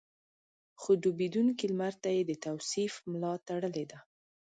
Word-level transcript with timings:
خو 0.81 0.89
ډوبېدونکي 1.01 1.65
لمر 1.71 1.93
ته 2.01 2.09
يې 2.15 2.21
د 2.29 2.33
توصيف 2.45 2.93
ملا 3.11 3.33
تړلې 3.47 3.85
ده. 3.91 3.99